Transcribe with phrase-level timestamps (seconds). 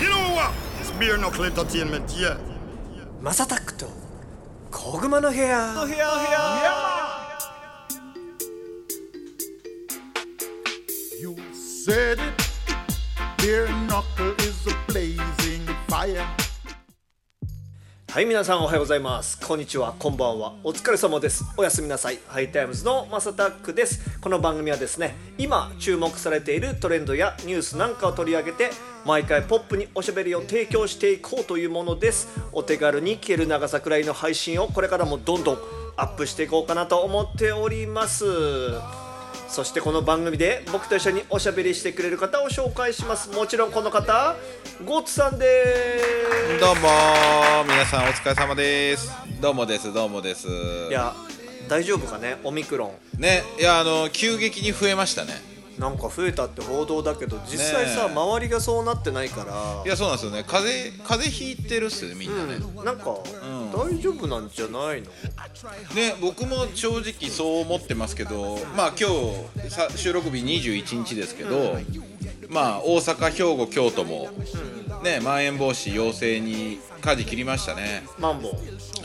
[0.00, 0.52] You know what?
[0.80, 2.36] It's beer knuckle entertainment, yeah.
[3.22, 3.86] マサタックと
[4.70, 5.74] 小熊の部屋
[11.20, 12.20] You said it.
[13.36, 16.24] Beer knuckle is a blazing fire.
[18.15, 19.37] はい皆さんおはようございます。
[19.45, 19.93] こんにちは。
[19.99, 20.53] こんばんは。
[20.63, 21.43] お疲れ様です。
[21.57, 22.19] おやすみなさい。
[22.29, 24.21] ハイタイムズのマサタックです。
[24.21, 28.69] この番組はですね今注目されているトレンドやニュースなんかを取り上げて
[29.05, 32.29] 毎回ポップにおしゃべりを提供していこうというものです。
[32.53, 35.57] お手軽に聞ける長さくらいの配信をこれからもどんどん
[35.97, 38.23] アップしていこうかなと思っております。
[39.47, 43.29] そしてこの番組で僕と一緒におしゃべりしてくれる方を紹介します。
[43.31, 44.35] もちろんこの方
[44.85, 46.59] ゴッツさんです。
[46.59, 46.81] どうも
[47.67, 49.11] 皆さんお疲れ様です。
[49.41, 50.47] どうもですどうもです。
[50.47, 51.13] いや
[51.69, 59.83] 大丈夫かねオミクロンねいやあの急激に増えましたねなんか増えたって報道だけど実際さ、ねえ周りがそうなってないから。
[59.85, 60.43] いやそうなんですよね。
[60.47, 63.17] 風邪風邪ひいてるっすよねみんなね、うん、なんか、
[63.73, 65.07] 大丈夫なんじゃないの？
[65.95, 69.09] ね僕も正直そう思ってますけどまあ今
[69.63, 71.77] 日さ収録日21日ですけど、
[72.49, 74.29] まあ大阪兵庫京都も、
[75.03, 78.03] ねまん延防止要請に舵切りましたね。
[78.17, 78.51] マンボウ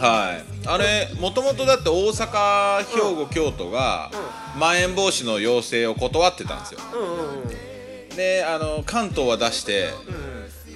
[0.00, 0.44] はい。
[0.66, 4.10] あれもともとだって大阪兵庫京都が
[4.58, 6.80] まん延防止の要請を断ってたんですよ。
[8.16, 9.90] であの関東は出して、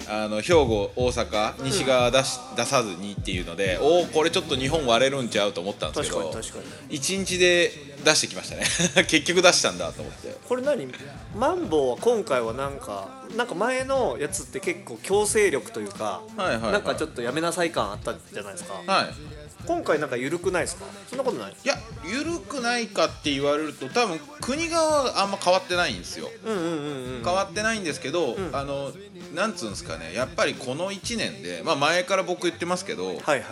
[0.08, 6.98] あの兵庫大阪西側は出し、出さずにっていうのでおおこれちょっと日本割れるんちゃうと思ったんですけど確かに確かに。
[6.98, 7.70] 1日で
[8.05, 8.64] 出してきましたね。
[9.08, 10.34] 結局出したんだと思って。
[10.47, 10.88] これ何？
[11.36, 16.72] マンボウは今回はなんかなんか前のやつって結構強制力というか、はいはいはい。
[16.72, 19.34] なんかちょっとやめなさい感あったじゃないですか、はい
[19.67, 20.84] 今回なんか緩くないですか？
[21.09, 26.31] そんなことないいや緩くないかって言われると多分国側はあんま変わってないんですよ。
[26.45, 28.93] うんうんうんうん変わってないんですけど、あの
[29.34, 30.12] なんつうんですかね。
[30.15, 33.43] やっぱりこの1年で、まあ、前から僕言ってますけど、はいはいはい。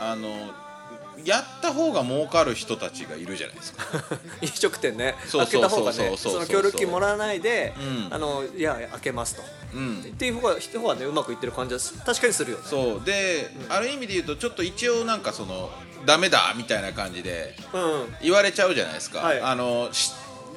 [0.00, 0.28] あの
[1.24, 3.84] やった方が儲かる人たちがいるじゃないですか。
[4.40, 5.14] 飲食店ね。
[5.26, 8.14] そう開けた方がねその協力金もらわないで、うん。
[8.14, 9.42] あのいや開けますと、
[9.74, 10.00] うん。
[10.00, 12.64] っていう方が人はねうまくいってる感じはす確かにするよね。
[12.68, 13.04] そう。
[13.04, 15.70] で、ある意味で言うとちょっと一応なんかその
[16.06, 19.40] ダメだみたいな感じでうん言われちゃうじゃないですか、はい。
[19.40, 20.12] あのし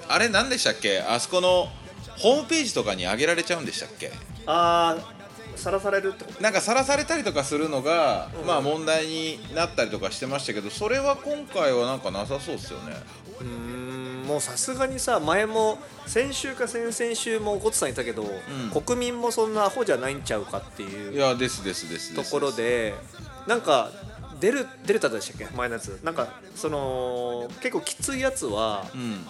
[0.08, 1.00] あれ何でしたっけ？
[1.00, 1.70] あそこの
[2.18, 4.12] ホームページとかに上げられちゃうんでしたっけ？
[4.46, 5.21] ああ
[5.56, 6.42] さらされるってこと？
[6.42, 12.96] なんかさらされたりとかするのが、まあ問題になったりとかしてましたけどそれは今回はなんかなさそうですよね。
[13.40, 18.26] うーんもうさすがにさ前も先週か先々週もゴッツさんいたけど、
[18.86, 22.94] 国民もそんなアホじゃないんちゃうかっていいうやですですですところで
[23.48, 23.92] なんか
[24.40, 25.56] デルデルタでしたっけ？
[25.56, 26.00] 前のやつ。
[26.04, 29.26] なんかその結構きついやつはうん。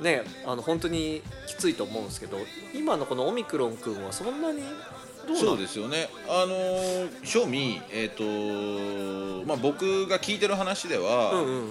[0.00, 2.38] ねあの本当にきついと思うんですけど
[2.74, 4.62] 今のこのオミクロン君はそんなに
[5.34, 6.08] そうですよね。
[6.28, 11.68] あのー正味えっ、とまあ僕が聞いてる話では、うんうんうん。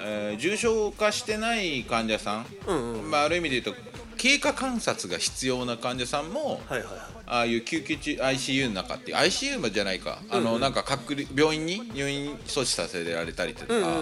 [0.00, 3.10] えー重症化してない患者さん、うんうん。
[3.10, 3.82] まあ、ある意味で言うと
[4.16, 7.18] 経過観察が必要な患者さんも、はいはいはい。
[7.30, 13.94] ああいう救急中 ICU の中って ICU じゃないか、あのなんか隔離病院に入院措置させられたりとか、うんうんう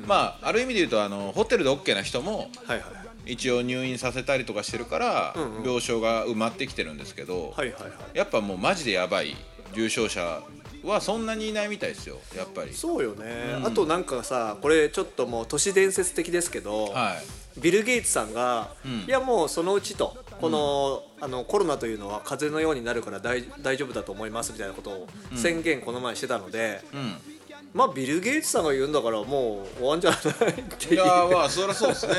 [0.00, 5.62] んまあある意味で言うとあのホテルで OK な人もはいはい一応入院させたりとかしてるから、うんうん。
[5.64, 7.92] 病床が埋まってきてるんですけど、はいはいはい。
[8.14, 9.36] やっぱもうマジでやばい
[9.74, 10.42] 重症者
[10.84, 12.72] はそんなにいないみたいですよやっぱり。
[12.72, 17.60] そうよね、あとなんかさこれちょっともう都市伝説的ですけど、はい。
[17.60, 19.08] ビル・ゲイツさんが、ん。
[19.08, 27.35] いやもうそのうちとこの,、あのコロナというのは風邪のようになるから大大丈夫だと思いますみたいなことを宣言この前してたので、うん
[27.74, 30.94] まあビル・ゲイツさんが言うんだからもう終わんじゃないっていう。
[30.94, 32.14] いやーまあそりゃそうですね、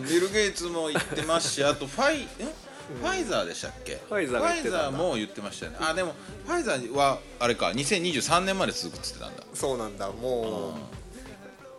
[0.00, 4.00] うん、ビル・ゲイツも言ってますしあとファイんファイザーでしたっけ？
[4.08, 5.78] ファイザーも言ってましたよね。
[5.80, 6.14] あでも
[6.46, 9.42] ファイザーはあれか2023年まで続くっつってたんだ。
[9.54, 10.72] そうなんだもう、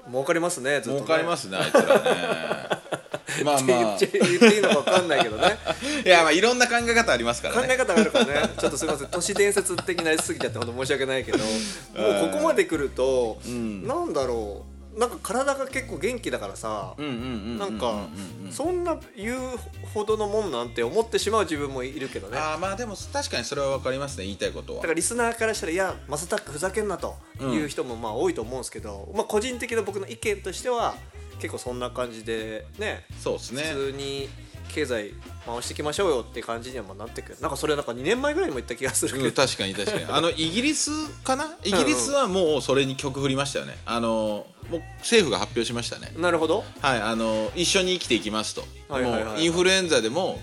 [0.09, 1.05] 儲かりますねずっとね。
[1.05, 2.87] 儲かりますねあいつらね。
[3.43, 3.97] まあまあ。
[3.97, 4.17] 言って
[4.55, 5.57] いいのか分かんないけどね。
[6.05, 7.67] いやまあいろんな考え方ありますからね。
[7.67, 8.49] 考え方があるからね。
[8.57, 9.07] ちょっとすみません。
[9.11, 11.37] 都市伝説的になりすぎちゃって本当申し訳ないけど。
[11.39, 18.07] もうここまで来ると、なんだろうなんか体が結構元気だからさ、うんうんうんうんなんか
[18.49, 19.57] そんな言う
[19.93, 22.35] ほどのもんなんて思ってしまう自分もいるけどね。
[22.35, 24.85] だかあーまあでも確かにそれは分かりますね言いたいことは。
[24.85, 30.95] らリスナーからしたら「いやマサタックふざけんな」という人もまあ多いと思うんですけど、まあ、個人的な僕の意見としては
[31.39, 33.63] 結構そんな感じでねそうですね。
[33.63, 34.29] 普通に
[34.73, 35.13] 経済
[35.45, 37.37] 回していきましょうよって感じにはまあなってくる。
[37.41, 40.05] なんかそれなんか2年前ぐらいにも言った気がするけど、うん、確かに確かに。
[40.09, 40.91] あのイギリス
[41.23, 41.55] かな？
[41.63, 43.77] イギリスはもうそれに曲振りましたよね。
[43.85, 46.13] あのもう政府が発表しましたね。
[46.17, 46.63] なるほど。
[46.81, 49.31] はいあの一緒に生きていきますと、はいはいはいはい。
[49.31, 50.41] もうインフルエンザでも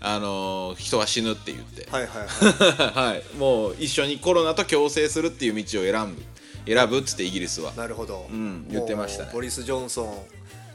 [0.00, 3.14] あのー人は死ぬって言って、はいはいはい。
[3.14, 6.22] はい、もう一緒にコロナと共生するっていう道を選ぶ
[6.66, 7.72] 選ぶっつってイギリスは。
[7.74, 9.30] なるほど、ん言ってましたね。
[9.32, 10.26] ボリス・ジョンソン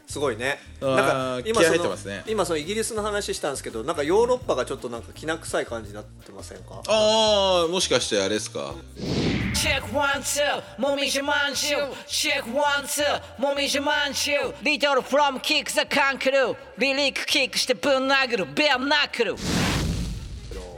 [0.09, 0.57] すごいね。
[0.81, 2.23] なんか今気合その入ってますね。
[2.27, 6.81] 今そのイギリスの話したんですけどなんかヨーロッパがちょっとなんかきな臭い感じになってませんか？
[6.87, 8.73] ああもしかしてあれですか
[9.53, 13.03] ？Check one two もみじまんじゅう Check one two
[13.39, 16.55] もみじまんじゅう Little from kick the kangaroo.
[16.79, 18.47] リリックキックしてぶん殴る。
[18.55, 19.35] ベアナックル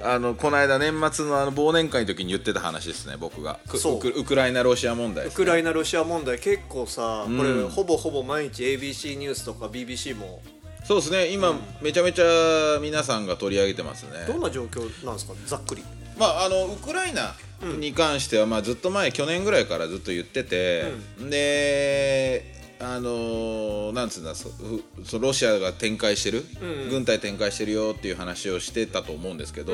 [0.03, 3.59] あのこの間年末のあの忘年会の時に言ってた話ですね僕が。
[3.67, 3.95] くそう。
[3.97, 10.41] ウクウクライナロシア問題ウクライナ・ロシア問題結構さ、これうんほぼほぼ毎日 ABC ニュースとか BBC も。
[10.83, 14.25] そうですね今、めちゃめちゃ皆さんが取り上げてますね。
[14.27, 15.33] どんな状況なんですか？
[15.45, 15.83] ざっくり。
[16.17, 17.35] まああのウクライナ
[17.79, 20.85] に関しては、まあ、ずっと前去年ぐらいからずっと言ってて、
[21.29, 26.43] であのなんつうんだそふそロシアが展開してる、
[26.89, 29.73] 軍隊展開してるよっていう話をしてたと思うんですけど、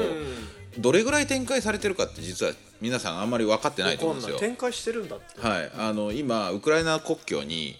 [0.77, 4.39] どれぐらい展開されてるかって実は皆さんあんまり分かってないと思うんですよ。
[4.39, 7.77] 展開してるんだはい、あの今ウクライナ国境に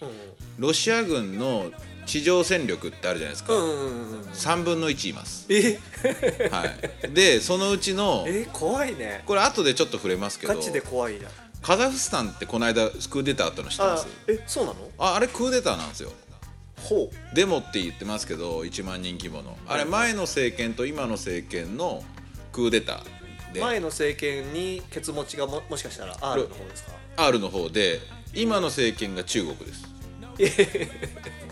[0.58, 1.70] ロシア軍の
[2.06, 4.20] 地上戦力ってあるじゃないですか、うんうんうんうん。
[4.30, 5.78] 3分の1います、え？
[6.50, 6.64] は
[7.06, 9.22] い、でそのうちのえ怖いね。
[9.26, 10.54] これ後でちょっと触れますけど。
[10.54, 11.28] ガチで怖いな
[11.68, 14.76] カザフスタンってこの間クーデターあったの知ってまあすえそうなの？
[14.96, 16.10] ああれクーデターなんですよ。
[16.82, 19.54] ほデモって言ってますけど1万人規模の。
[19.66, 22.02] あれ前の政権と今の政権の
[22.52, 23.60] クーデターで。
[23.60, 28.00] う前の政権にケツ持ちがももしかしたら R の方ですか？R の方で
[28.32, 29.84] 今の政権が中国です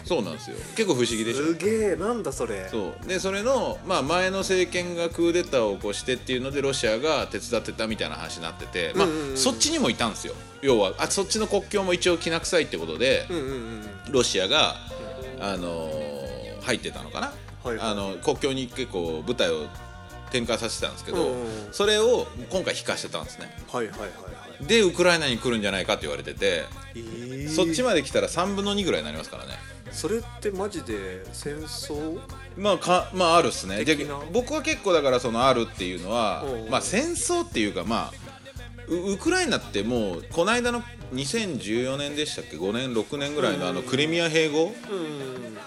[0.06, 0.56] そうなんですよ。
[0.76, 1.46] 結構不思議でしょ？
[1.46, 2.68] すげえなんだそれ。
[2.70, 3.06] そう。
[3.08, 9.30] でそれの、まあ、前の政権がクーデターを起こしてっていうのでロシアが手伝ってたみたいな話になってて、まあうんうん。
[9.30, 10.34] うんそっちにもいたんですよ。
[10.62, 13.82] 要はあそっちの国境も一応きな臭いってことで、うんうんうん
[14.12, 14.76] ロシアが、
[15.40, 17.32] あのー入ってたのかな、
[17.62, 17.90] はいはい。
[17.90, 19.66] あの国境に結構部隊を
[20.30, 23.50] 展開させてたんですけど、うんうんそれを今回引かしてたんですね。
[23.72, 24.10] はいはいはいはい
[24.60, 26.64] でウクライナに来るんじゃないかって言われてて、
[26.94, 27.48] えー。
[27.48, 29.52] そっちまで来たら3分の2ぐらいになりますからね。
[29.92, 32.18] それってマジで戦争？
[32.56, 33.84] まあかまああるっすね。
[34.32, 38.25] 僕は結構だからそのあるっていうのはうんまあ戦争っていうかまあ
[38.88, 44.64] ウウクライナってもうこの間の2014年でしたっけ？5年6年ぐらいのあのクリミア併合？
[44.64, 44.72] うん。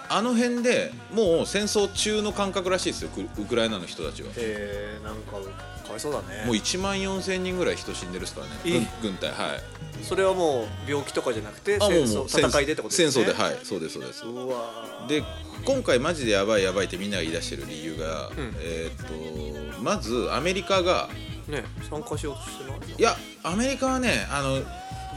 [0.08, 4.30] あの辺でもう戦争中の感覚らしいですよクウクライナの人たちは。
[4.36, 6.44] えー、なんかかわいそうだね。
[6.46, 8.70] もう1万4000人ぐらい人死んでるっすからねえ？
[9.02, 10.04] 軍軍隊はい。
[10.04, 13.24] それはもう病気とかじゃなくてあ戦争戦戦いでってことですね？
[13.24, 14.24] 戦争ではいそうですそうです。
[14.24, 15.22] うわで
[15.64, 18.30] 今回マジでやばいやばいってみんなが言い出してる理由が、ん。
[18.60, 24.60] えーっとまずアメリカがーね参加しようとしてないいやアメリカはねあの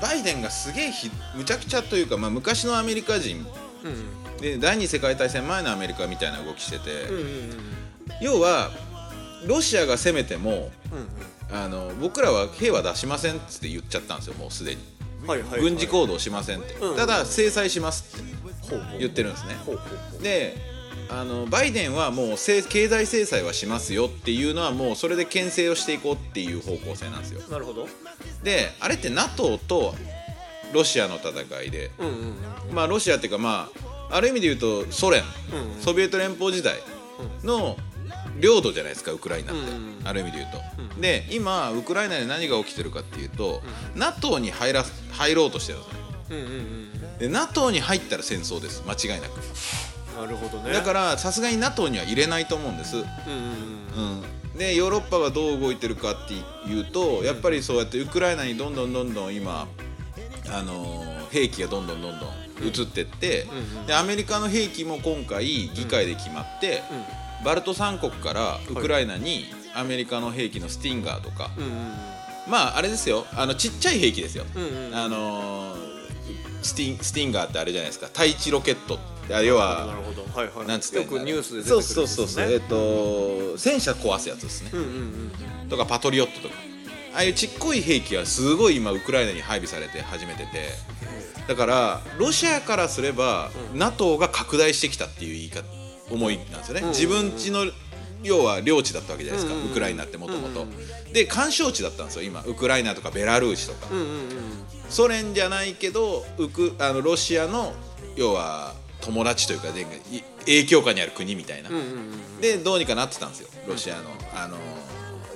[0.02, 3.46] バイデンがすげえひむちゃくちゃというか、まあ、昔のアメリカ人。
[3.84, 7.28] うんで第二次世界大戦前のアメリカみたいな動きしてて、うんうんうん
[8.22, 8.70] 要は
[9.48, 11.56] ロシアが攻めてもうんうん。
[11.56, 14.82] あの僕らは兵は出しませんっつって言っちゃったんですよもうすでに。
[15.26, 15.62] はいはいはい。
[15.62, 18.34] 軍事行動しませんって、うんただ制裁しますって
[19.00, 19.56] 言ってるんですね。
[19.66, 20.24] ほうほうほう。
[20.24, 20.73] で
[21.14, 27.42] あのバイデンはもうせ経済制裁はしますよっていうのはもうそれで牽制をしていこうっていう方向性なんですよ。
[27.50, 27.88] なるほど。
[28.44, 29.94] であれって NATO と
[30.74, 31.92] ロシアの戦いで。
[32.00, 32.14] うんうん
[32.70, 32.76] うん。
[32.76, 33.70] まあロシアっていうかま
[34.10, 35.22] あある意味で言うとソ連、
[35.54, 35.82] うんうん。
[35.82, 36.80] ソビエト連邦時代
[37.44, 37.78] の
[38.40, 40.08] 領土じゃないですかウクライナって、うんうん。
[40.08, 43.62] ある意味で言うと、で今ウクライナで何が起きてるかっていうと、
[43.96, 46.00] NATO に入ら入ろうとしてるんですね
[46.32, 47.18] うんうんうん。
[47.20, 48.84] で NATO に入ったら戦争です。
[48.88, 49.40] 間違いなく
[50.20, 50.74] なるほどね。
[50.74, 54.24] だからさすがに NATO には入れないと思うんです、うん
[54.58, 56.36] でヨーロッパがどう動いてるかって
[56.70, 59.68] いうとやっぱりそうやってウクライナにどんどんどんどん今、
[60.52, 62.30] あのー兵器がどんどんどんどん
[62.64, 63.48] 移ってって、
[63.88, 66.84] でアメリカの兵器も今回議会で決まって、
[67.44, 71.50] バルト三国からウクライナにアメリカの兵器のスティンガーとか、
[72.48, 73.26] まああれですよ。
[73.36, 74.46] あのちっちゃい兵器ですよ、
[74.94, 76.04] あのー
[76.62, 78.08] スティンスティンガーってあれじゃないですか。
[78.14, 79.00] 対地ロケット
[79.32, 80.24] あ要はなるほど。
[80.24, 80.68] はいはい。
[80.68, 84.86] なんつったらいいんだよくニュースで出てくるそうそうそうそう、えっ、と戦車壊すやつですね、うんうん
[85.64, 85.70] うん。
[85.70, 86.56] とかパトリオットとか。
[87.16, 90.70] ああいうちっこい兵器がすごい今ウクライナに配備されて始めてて。
[91.48, 95.66] だからロシアからすれば、NATO が拡大してきたっていう言い方
[96.10, 97.66] 思いなんですよね、自分家の
[98.24, 100.66] 要は領地だったわけじゃないですか、ウクライナってもともと
[101.12, 102.44] で干渉地だったんですよ今。
[102.46, 104.20] ウクライナとかベラルーシとか、うんうんうん
[104.90, 107.74] ソ連じゃないけどウクあのロシアの
[108.16, 109.86] 要は友達というかでい
[110.46, 111.70] 影響下にある国みたいな、
[112.42, 113.50] でどうにかなってたんですよ。
[113.68, 114.02] ロシアの
[114.34, 114.58] あの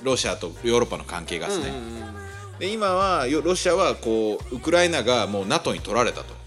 [0.02, 1.72] ロシアとヨーロッパの関係がですね、
[2.58, 6.38] で今はよロシアはこうウクライナがもう NATO に取られたと。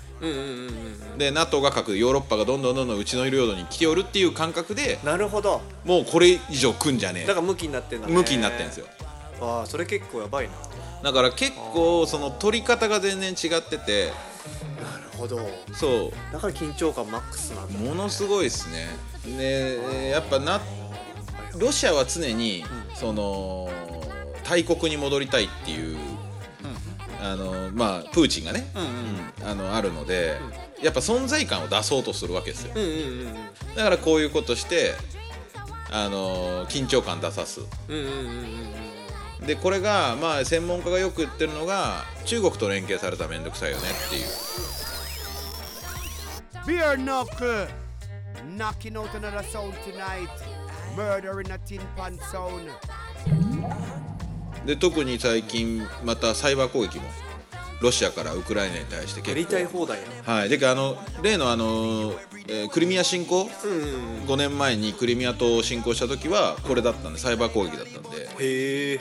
[1.18, 8.86] で NATO が核ヨーロッパがどんどんどんどんうちの領土に来ておるっていう感覚でなるほどもうこれ以上来んじゃねえだから向きになってんだね向きになってるんですよ
[9.42, 10.54] ああそれ結構やばいな
[11.04, 14.12] だから結構その取り方が全然違ってて
[15.22, 15.50] ほど。
[15.74, 18.88] そだから緊張感マックスなんだうものすごいですね。
[19.38, 20.60] でやっぱな
[21.58, 22.64] ロシアは常に
[22.96, 23.70] その
[24.44, 25.98] 大国に戻りたいっていう
[27.22, 30.38] あのまあプーチンがね、うんあのあるので、
[30.82, 32.74] やっぱ存在感を出そうとするわけですよ。
[32.76, 32.94] うんうんう
[33.30, 33.34] ん
[33.76, 34.94] だからこういうことして
[35.92, 37.62] あの緊張感出さす。
[37.88, 38.26] うんうんうんうん
[39.42, 39.48] うん。
[39.48, 44.26] でこれがまあ専門家がよく言ってるのが中国と連携されたら面倒くさいよねっていう
[46.66, 47.68] Beer knuckle.
[48.56, 50.30] Knocking out another sound tonight.
[50.96, 52.70] Murder in a tin pan sound.
[54.66, 57.04] で特に最近またサイバー攻撃も
[57.82, 59.30] ロシアからウクライナに対して結構。
[59.32, 62.14] やりたい放題やはい、であの例のあの、
[62.48, 68.30] えークリミア侵攻、うんうん5年前にクリミア島を侵攻した時はこれだったんでサイバー攻撃だったんで。
[68.40, 69.00] へえ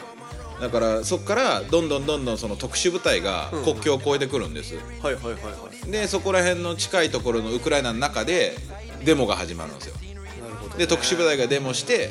[0.60, 5.40] だからそこからどんどんどんどんその特殊部隊が国境を越えてくるんです、はいはいはいは
[5.86, 5.90] い。
[5.90, 8.54] でそこら辺の近いところのウクライナの中で
[9.04, 9.94] デモが始まるんですよ。
[10.42, 12.10] なるほどで特殊部隊がデモして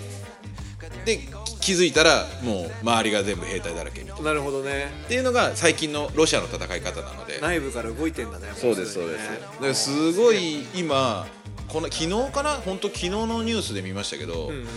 [1.06, 1.27] でき
[1.60, 4.24] 気づいたらもう周りが全部兵隊だらけみたいな。
[4.24, 4.91] なるほどね。
[5.06, 7.39] っていうのが最近のロシアの戦い方なので。
[7.41, 9.62] 内部から動いてんだねそうですそうです。
[9.62, 11.27] ですごい今
[11.70, 14.68] この昨日かな本当昨日のニュースで見ましたけど、んうん。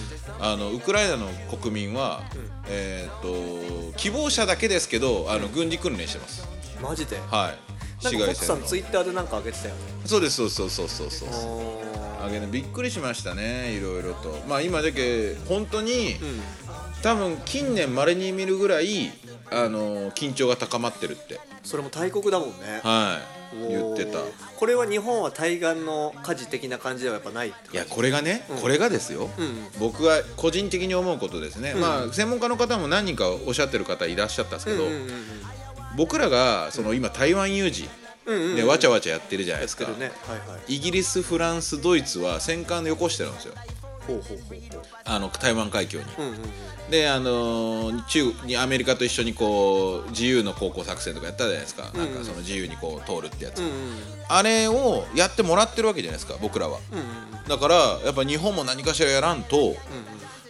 [0.41, 2.23] あのウクライナの国民は、
[2.69, 6.47] えーっと希望者だけですけどあの軍事訓練してます。
[6.81, 7.17] マジで？
[7.31, 8.05] はい。
[8.05, 9.81] なんさんのツイッターでなんか上げてたよね。
[10.05, 11.29] そうですそうそうそうそうそう
[12.21, 16.17] ああげねびっくりしましたねいろいろとまあ今だけ本当に、
[17.03, 19.11] 多分近年まれに見るぐらい
[19.51, 24.19] あの緊張が高まってるってそれも大国だもんねはい言ってた。
[24.57, 29.31] これは日本は対岸の火事的な感じではやっぱないいやこれがね、これがですよ、ん。
[29.79, 35.11] 僕が個人的に思うことですね、まあ専門家の方も何人かおっしゃってる方いらっしゃったんですけど、うんうんうん
[35.95, 37.87] 僕らがその今台湾有事
[38.25, 38.57] うんうんうん。
[38.57, 39.91] でわちゃわちゃやってるじゃないですか、ね。
[40.27, 40.77] はいはい。
[40.77, 43.55] イギリスフランスドイツは戦艦でよこしてるんですよ
[44.07, 46.05] ほうほうほうほあの台湾海峡に。
[46.05, 46.41] ううんうんうん。
[46.91, 53.73] であのー中にアメリカと一緒にこう自由の航行作戦とかやったじゃないですか、なんかその自由にこう通るってやつ、うんうん
[54.29, 57.05] あれをやってもらってるわけじゃないですか僕らは、うんうん
[57.49, 59.75] だからやっぱ日本も何かしらやらんと、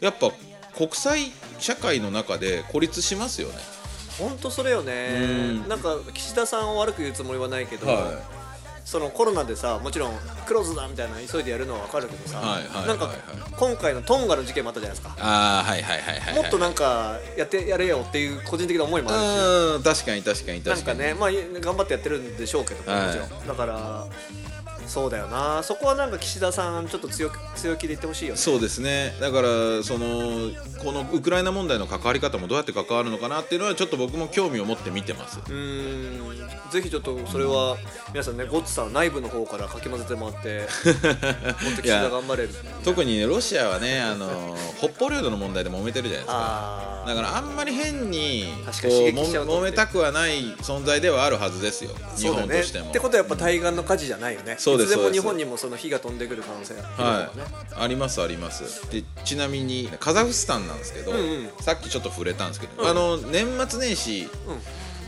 [0.01, 0.31] やっぱ
[0.77, 3.55] 国際社会の中で孤立しますよね。
[4.19, 5.09] 本当それよね。
[5.63, 5.69] うん。
[5.69, 8.21] なんか岸田さんを悪く言うつもりはないけど、は
[8.85, 10.13] そのコロナでさもちろん
[10.47, 13.17] クローズだみたいな急いでやるのは分かるけどさ、はいはいなんかはい
[13.57, 19.25] 今回のトンガの事件もあったじゃないですか、ああはいはいはいもっとなんかやってやれよっていう個人的な思いもあるし。
[19.77, 20.99] うん確かに確かになん確かに。
[20.99, 23.07] かねまあ頑張ってやってるんでしょうけど、はい。
[23.07, 23.47] もちろん。
[23.47, 24.07] だから
[24.87, 25.63] そうだよな。
[25.63, 28.39] そこはなんか岸田さんちょっと強く強気で言ってほしいよね。
[28.39, 29.15] そうですね。
[29.21, 29.49] だから
[29.83, 30.51] その
[30.83, 35.39] このウクライナ問題の関わり方もどうやって関わるのかなっていうのはちょっと僕も興味を持って見てます。
[35.39, 36.33] うーん。
[36.71, 37.77] ぜひちょっとそれは
[38.13, 42.51] 皆さんねゴッツさん内部の方からかき混ぜてもらってもっと岸田 頑張れる。
[42.85, 47.03] 特にねロシアはねあの北方領土の問題で揉めてるじゃないですか。
[47.05, 51.91] あだからあんまり変に確かに揉めたくはない存在ではあるはずですよ。
[51.91, 51.97] ね。
[52.31, 52.91] 本としても。
[52.91, 56.93] ってことはやっぱ対岸の火事じゃないよねそうですいつでも日本にもその火が飛んでくる可能性がはい。
[57.31, 58.91] 広いよね、ありますあります。
[58.91, 61.49] でちなみにカザフスタンなんですけど、んうん。
[61.61, 64.29] さっきちょっと触れたんですけど、あの年末年始、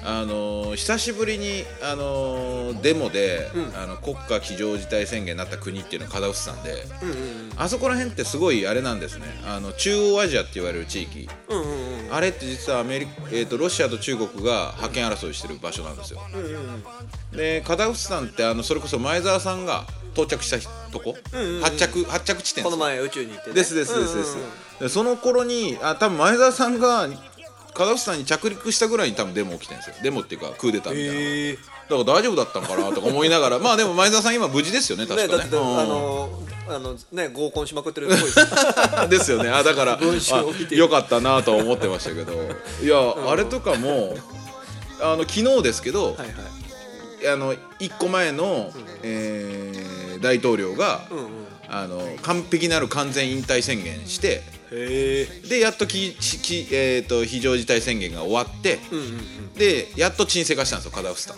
[0.04, 7.16] あの久しぶりにあのデモで、あの国家非常事態宣言になった国っていうのはカザフスタンで、うんうん。
[7.56, 9.24] あそこら辺ってすごいあれなんですね。
[9.46, 11.28] あの中央アジアって言われる地域。
[11.48, 16.20] うんうんうんあれって実はアメリカ、えー、とロシアと中国が覇権争いしてる場所なんですよ。
[17.32, 20.58] でカザフスタンってあのそれこそ前澤さんが到着した
[20.90, 21.16] とこ、
[21.62, 24.36] 発着発着地点この前宇宙に行って、ね、ですですですです。
[24.80, 27.08] でその頃にあ多分前澤さんが
[27.74, 29.96] カザフスタンに着陸したぐらいに多分デモ起きてるんですよ。
[30.02, 33.58] デモっていうかクーデターみたいな、だから大丈夫だったのかなとか思いながら。
[33.60, 35.44] まあでも前澤さん今無事ですよね確かね。
[35.44, 39.50] ねあのあのね合コンしまくってるっぽいです ですよね。
[39.50, 42.32] あだから あよかったなとは思ってましたけど。
[42.82, 44.16] いや、あれとかも
[45.00, 47.28] あの昨日ですけど、はいはい。
[47.28, 49.94] あの1個前の、えー
[50.24, 51.26] 大統領が、うんうん。
[51.68, 59.52] あの完璧なる完全引退宣言してでやっときき、えー、と非常事態宣言が終わって、うんうんうん。
[59.54, 61.36] でやっと沈静化したんですよカザフスタン。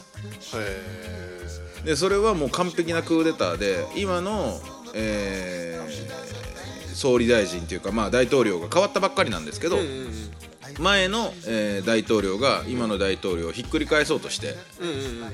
[0.62, 4.60] へでそれはもう完璧なクーデターで今の、
[4.96, 5.66] えー
[6.96, 9.76] 総理大臣というか、まあ、大統領が変わったばっかりなんですけど、
[10.78, 14.54] 前の、えー大統領が今の大統領をひっくり返そうとして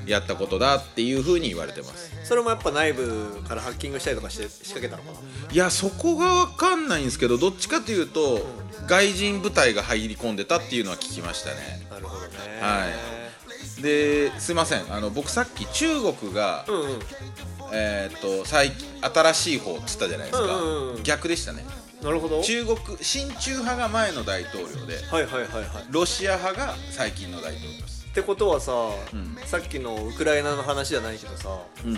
[0.06, 2.10] やったことだっていうふうに言われてます。
[2.24, 5.52] それもやっぱ内部からハッキングしたりとかして仕掛けたのかな？
[5.52, 8.40] いやそこが分かんないんですけどどっちかというと、
[8.88, 11.86] 外人部隊が入り込んでたっていうのは聞きましたね。
[11.88, 12.28] なるほどね。
[12.60, 12.86] は
[13.78, 13.82] い。
[13.82, 14.92] ですいません。
[14.92, 16.98] あの僕さっき中国が、うんうん
[17.72, 21.02] えーっと最近新しい方っつったじゃないですか、うんうんうん。
[21.02, 21.64] 逆でしたね。
[22.02, 22.42] なるほど。
[22.42, 25.66] 中国親中派が前の大統領ではいはいはいはい。
[25.90, 28.72] ロシア派が最近の大統領ですってことはさ、
[29.16, 29.36] ん。
[29.46, 31.48] さっきのウクライナの話じゃないけどさ
[31.84, 31.94] うん。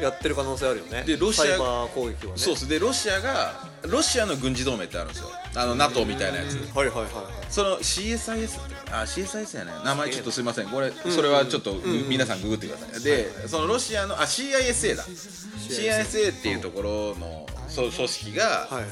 [0.00, 1.02] やってる可能性あるよね。
[1.02, 1.58] でロシア
[1.92, 2.38] 攻撃はね。
[2.38, 5.28] そうですでロシアがロシアの軍事同盟ってあるんですよ。
[5.56, 6.54] あの NATO みたいなやつ。
[6.72, 7.12] はいはいはいはい。
[7.48, 9.72] その CSIS ってあ CSIS やね。
[9.84, 10.68] 名前ちょっとすいません。
[10.68, 13.02] これそれはちょっとぐ皆さんググってください。
[13.02, 15.02] でそのロシアのあ CISA だ。
[15.02, 18.84] CISA っていうところのそう組織がはいはい。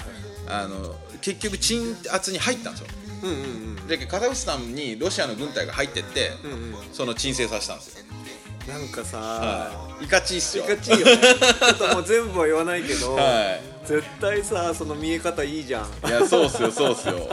[0.48, 2.88] あの結局鎮圧に入ったんですよ
[3.22, 6.74] うんうんうんでカザフスタンにロシアの軍隊が入ってって、うんうん。
[6.92, 8.04] その鎮静させたんですよ、
[8.68, 10.64] なんかさ、はい、いかちいっすよ。
[10.64, 11.16] いかちいよね。
[11.16, 16.08] ちょっともう全部は言わないけど、は絶対さその見え方いいじゃん。
[16.08, 17.28] いやそうっすよそうっすよ。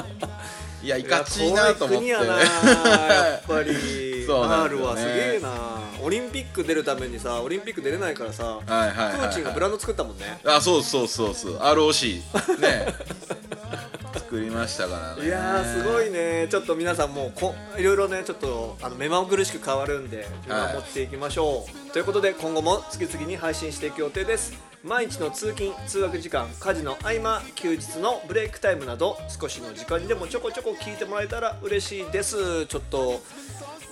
[0.81, 2.05] いやいかちいなと思って。
[2.05, 3.75] いやっぱり。
[4.25, 5.49] そう R はすげえな。
[6.01, 9.17] オリンピック出るためにさオリンピック出れないからさ、はいはいはいはい。
[9.17, 10.39] プーチンがブランド作ったもんね。
[10.45, 11.57] あそうそうそうそう。
[11.57, 12.21] ROC
[12.59, 12.93] ね
[14.15, 15.27] 作りましたからね。
[15.27, 16.48] いやーすごいね。
[16.50, 24.53] ちょっと皆さんもうこいろいろねちょっとあの目まぐるしく変わるんで見守っていきましょう、ということで今後も次々に配信していく予定です。
[24.84, 32.67] 毎日の通勤通学時間家事の合間休日のブレイクタイムなど少しの時間にでもちょこちょこ聞いてもらえたら嬉しいです。
[32.67, 33.22] ちょっと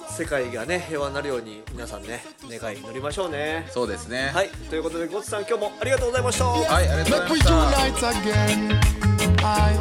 [0.09, 3.67] 世界がね平和になるように皆さんね願い祈りましょうね。
[3.71, 4.29] そうですね。
[4.35, 4.49] はい。
[4.69, 6.45] ということでゴッツさん今日もありがとうございました。
[6.45, 9.12] はいありがとうございました.
[9.45, 9.73] I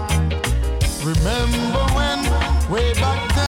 [1.04, 2.18] remember when
[2.68, 3.32] way back then.